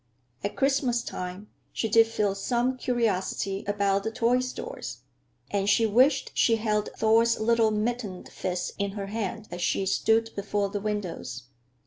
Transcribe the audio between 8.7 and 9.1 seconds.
in her